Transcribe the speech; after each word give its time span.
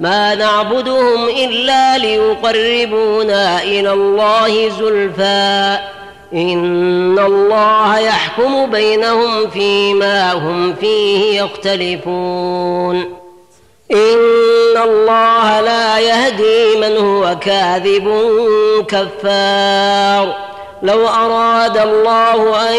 ما 0.00 0.34
نعبدهم 0.34 1.28
إلا 1.28 1.98
ليقربونا 1.98 3.62
إلى 3.62 3.92
الله 3.92 4.68
زلفى. 4.68 5.78
إن 6.34 7.18
الله 7.18 7.98
يحكم 7.98 8.70
بينهم 8.70 9.50
فيما 9.50 10.32
هم 10.32 10.74
فيه 10.74 11.42
يختلفون. 11.42 12.96
إن 13.92 14.82
الله 14.82 15.60
لا 15.60 15.98
يهدي 15.98 16.76
من 16.76 16.96
هو 16.96 17.38
كاذب 17.40 18.08
كفار. 18.88 20.36
لو 20.82 21.08
أراد 21.08 21.78
الله 21.78 22.70
أن 22.70 22.76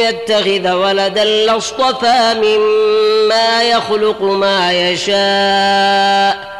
يتخذ 0.00 0.72
ولدا 0.72 1.24
لاصطفى 1.24 2.34
مما 2.34 3.62
يخلق 3.62 4.22
ما 4.22 4.72
يشاء. 4.72 6.59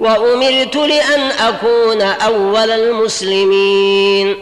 وأمرت 0.00 0.76
لأن 0.76 1.20
أكون 1.20 2.02
أول 2.02 2.70
المسلمين. 2.70 4.36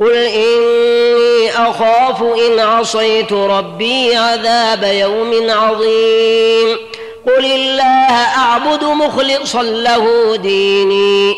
قل 0.00 0.16
إني 0.16 1.50
أخاف 1.50 2.22
إن 2.22 2.58
عصيت 2.58 3.32
ربي 3.32 4.16
عذاب 4.16 4.82
يوم 4.82 5.50
عظيم. 5.50 6.76
قل 7.26 7.44
الله 7.44 8.12
أعبد 8.36 8.84
مخلصا 8.84 9.62
له 9.62 10.36
ديني. 10.36 11.34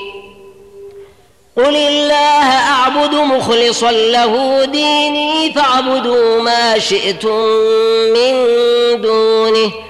قل 1.57 1.77
الله 1.77 2.53
أعبد 2.53 3.15
مخلصا 3.15 3.91
له 3.91 4.65
ديني 4.65 5.53
فاعبدوا 5.53 6.43
ما 6.43 6.79
شئتم 6.79 7.45
من 8.15 8.47
دونه. 9.01 9.90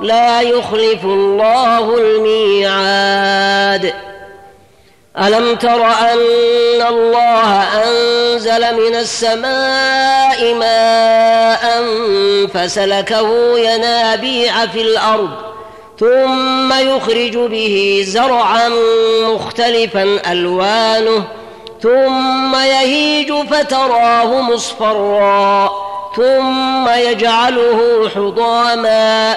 لا 0.00 0.40
يخلف 0.40 1.04
الله 1.04 1.98
الميعاد. 1.98 3.94
ألم 5.18 5.56
تر 5.56 5.86
أن 5.86 6.82
الله 6.88 7.62
أنزل 7.62 8.60
من 8.60 8.94
السماء 8.94 10.54
ماء 10.54 11.84
فسلكه 12.54 13.58
ينابيع 13.58 14.66
في 14.66 14.82
الأرض 14.82 15.30
ثم 16.00 16.72
يخرج 16.72 17.36
به 17.36 18.04
زرعا 18.06 18.68
مختلفا 19.22 20.32
ألوانه 20.32 21.24
ثم 21.82 22.54
يهيج 22.54 23.32
فتراه 23.32 24.40
مصفرا 24.40 25.70
ثم 26.16 26.88
يجعله 26.88 28.08
حضاما 28.14 29.36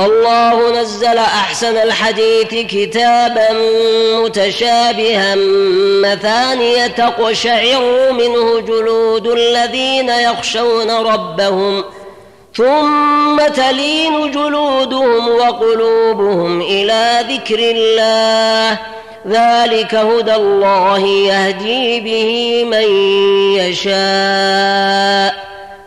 الله 0.00 0.80
نزل 0.80 1.18
أحسن 1.18 1.76
الحديث 1.76 2.54
كتابا 2.54 3.48
متشابها 4.24 5.34
مثانية 6.02 6.86
تقشعر 6.86 8.12
منه 8.12 8.60
جلود 8.60 9.26
الذين 9.26 10.08
يخشون 10.08 10.90
ربهم 10.90 11.84
ثم 12.54 13.46
تلين 13.54 14.30
جلودهم 14.30 15.28
وقلوبهم 15.28 16.60
إلى 16.60 17.24
ذكر 17.30 17.58
الله. 17.58 18.78
ذلك 19.28 19.94
هدى 19.94 20.34
الله 20.34 21.06
يهدي 21.06 22.00
به 22.00 22.64
من 22.64 22.96
يشاء. 23.56 25.54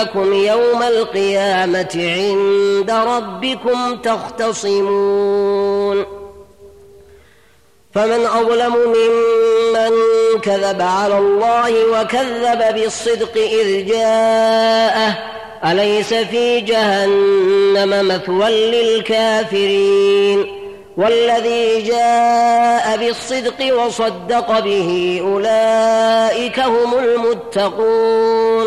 لكم 0.00 0.32
يوم 0.32 0.82
القيامة 0.82 1.88
عند 1.94 2.90
ربكم 2.90 3.96
تختصمون. 3.96 6.04
فمن 7.94 8.26
أظلم 8.26 8.76
ممن 8.76 9.90
كذب 10.42 10.82
على 10.82 11.18
الله 11.18 12.00
وكذب 12.00 12.74
بالصدق 12.74 13.36
إذ 13.36 13.86
جاءه 13.86 15.18
أليس 15.64 16.14
في 16.14 16.60
جهنم 16.60 18.08
مثوى 18.08 18.70
للكافرين؟ 18.70 20.46
والذي 20.96 21.82
جاء 21.82 22.96
بالصدق 22.96 23.74
وصدق 23.74 24.58
به 24.58 25.20
أولئك 25.24 26.60
هم 26.60 26.98
المتقون. 26.98 28.66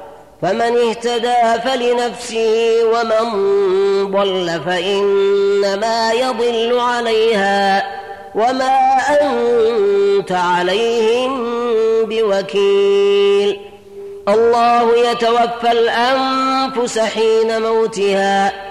فمن 0.41 0.77
اهتدى 0.77 1.61
فلنفسه 1.63 2.83
ومن 2.83 3.31
ضل 4.11 4.61
فإنما 4.65 6.11
يضل 6.11 6.79
عليها 6.79 7.83
وما 8.35 8.97
أنت 9.21 10.31
عليهم 10.31 11.45
بوكيل. 12.05 13.59
الله 14.27 14.97
يتوفى 14.97 15.71
الأنفس 15.71 16.99
حين 16.99 17.61
موتها 17.61 18.70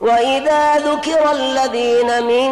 وإذا 0.00 0.78
ذكر 0.78 1.32
الذين 1.32 2.22
من 2.22 2.50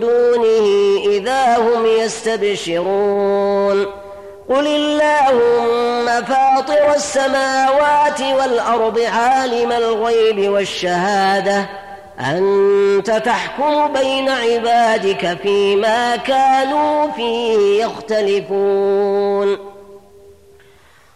دونه 0.00 0.66
إذا 1.06 1.56
هم 1.56 1.86
يستبشرون 1.86 3.86
قل 4.48 4.66
اللهم 4.66 6.24
فاطر 6.24 6.94
السماوات 6.94 8.20
والأرض 8.20 9.00
عالم 9.00 9.72
الغيب 9.72 10.50
والشهادة 10.50 11.66
أنت 12.20 13.10
تحكم 13.10 13.92
بين 13.92 14.28
عبادك 14.28 15.38
فيما 15.42 16.16
كانوا 16.16 17.10
فيه 17.10 17.84
يختلفون. 17.84 19.75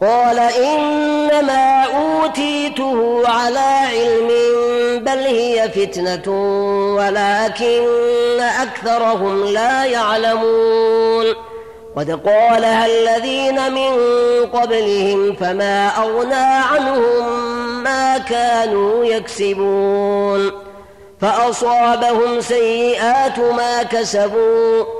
قال 0.00 0.38
إنما 0.38 1.84
أوتيته 1.84 3.22
على 3.28 3.58
علم 3.92 4.28
بل 5.04 5.18
هي 5.18 5.68
فتنة 5.68 6.32
ولكن 6.96 8.40
أكثرهم 8.40 9.44
لا 9.44 9.84
يعلمون 9.84 11.26
قد 11.96 12.10
قالها 12.10 12.86
الذين 12.86 13.72
من 13.72 13.90
قبلهم 14.46 15.36
فما 15.36 15.88
أغنى 15.88 16.34
عنهم 16.74 17.82
ما 17.82 18.18
كانوا 18.18 19.04
يكسبون 19.04 20.52
فأصابهم 21.20 22.40
سيئات 22.40 23.38
ما 23.38 23.82
كسبوا 23.82 24.99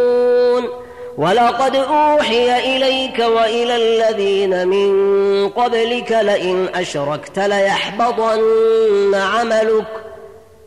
ولقد 1.21 1.75
أوحي 1.75 2.75
إليك 2.75 3.19
وإلى 3.19 3.75
الذين 3.75 4.67
من 4.67 5.49
قبلك 5.49 6.11
لئن 6.11 6.69
أشركت 6.75 7.39
ليحبطن 7.39 9.15
عملك 9.15 9.85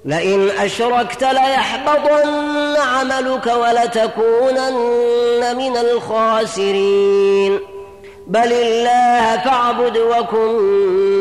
لئن 0.04 0.50
أشركت 0.50 1.22
ليحبطن 1.22 2.76
عملك 2.76 3.46
ولتكونن 3.46 4.76
من 5.56 5.76
الخاسرين. 5.76 7.60
بل 8.26 8.52
الله 8.52 9.36
فاعبد 9.36 9.98
وكن 9.98 10.52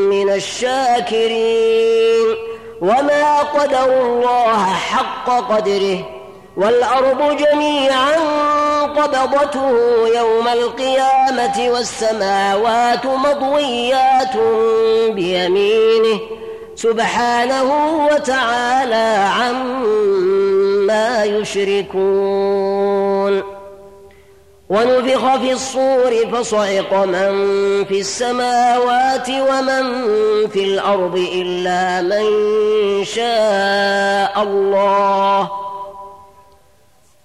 من 0.10 0.30
الشاكرين. 0.30 2.28
وما 2.82 3.40
قدروا 3.40 4.06
الله 4.06 4.74
حق 4.74 5.30
قدره 5.30 6.23
والأرض 6.58 7.38
جميعا 7.38 8.16
قبضته 8.86 9.70
يوم 10.08 10.48
القيامة 10.48 11.70
والسماوات 11.70 13.06
مضويات 13.06 14.38
بيمينه 15.10 16.20
سبحانه 16.76 17.70
وتعالى 18.12 19.30
عما 19.40 21.24
يشركون. 21.24 22.74
ونفخ 24.70 25.36
في 25.38 25.52
الصور 25.52 26.14
فصعق 26.34 26.94
من 26.94 27.34
في 27.86 28.00
السماوات 28.00 29.30
ومن 29.30 29.84
في 30.48 30.64
الأرض 30.64 31.16
إلا 31.16 32.02
من 32.02 32.26
شاء 33.06 34.44
الله. 34.44 35.52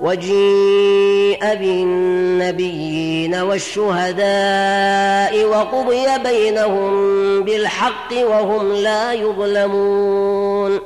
وجيء 0.00 1.54
بالنبيين 1.54 3.34
والشهداء 3.34 5.44
وقضي 5.44 6.18
بينهم 6.24 7.44
بالحق 7.44 8.12
وهم 8.12 8.72
لا 8.72 9.12
يظلمون. 9.12 10.80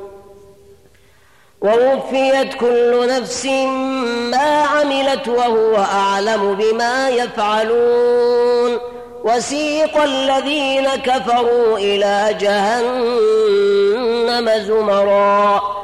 ووفيت 1.62 2.54
كل 2.54 3.08
نفس 3.08 3.46
ما 4.30 4.62
عملت 4.62 5.28
وهو 5.28 5.76
أعلم 5.76 6.54
بما 6.54 7.08
يفعلون. 7.08 8.78
وسيق 9.24 10.02
الذين 10.02 10.88
كفروا 10.88 11.78
إلى 11.78 12.36
جهنم 12.40 14.50
زمرًا. 14.58 15.83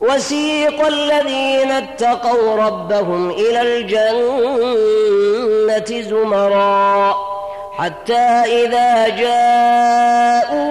وسيق 0.00 0.86
الذين 0.86 1.70
اتقوا 1.70 2.56
ربهم 2.56 3.30
إلى 3.30 3.62
الجنة 3.62 5.10
زمرًا 6.00 7.14
حتى 7.78 8.42
إذا 8.64 9.08
جاءوها 9.08 10.68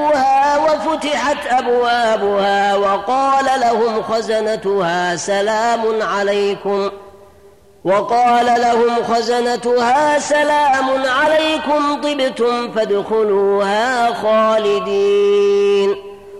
وفتحت 0.58 1.38
أبوابها 1.48 2.76
وقال 2.76 3.46
لهم 3.60 4.04
خزنتها 4.04 5.16
سلام 5.16 6.02
عليكم 6.02 6.92
وقال 7.86 8.46
لهم 8.46 9.04
خزنتها 9.04 10.20
سلام 10.20 11.06
عليكم 11.06 12.02
طبتم 12.02 12.72
فادخلوها 12.72 14.14
خالدين 14.14 15.96